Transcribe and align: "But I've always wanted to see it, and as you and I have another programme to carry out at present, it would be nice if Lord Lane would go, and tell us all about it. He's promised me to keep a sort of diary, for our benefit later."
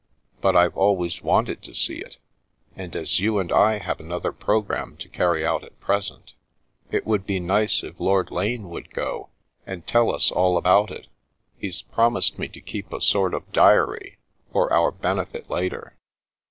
"But 0.41 0.55
I've 0.55 0.75
always 0.75 1.21
wanted 1.21 1.61
to 1.61 1.75
see 1.75 1.99
it, 1.99 2.17
and 2.75 2.95
as 2.95 3.19
you 3.19 3.37
and 3.37 3.51
I 3.51 3.77
have 3.77 3.99
another 3.99 4.31
programme 4.31 4.97
to 4.97 5.07
carry 5.07 5.45
out 5.45 5.63
at 5.63 5.79
present, 5.79 6.33
it 6.89 7.05
would 7.05 7.23
be 7.27 7.39
nice 7.39 7.83
if 7.83 7.99
Lord 7.99 8.31
Lane 8.31 8.69
would 8.71 8.91
go, 8.95 9.29
and 9.63 9.85
tell 9.85 10.11
us 10.11 10.31
all 10.31 10.57
about 10.57 10.89
it. 10.89 11.05
He's 11.55 11.83
promised 11.83 12.39
me 12.39 12.47
to 12.47 12.61
keep 12.61 12.91
a 12.91 12.99
sort 12.99 13.35
of 13.35 13.53
diary, 13.53 14.17
for 14.51 14.73
our 14.73 14.89
benefit 14.89 15.51
later." 15.51 15.95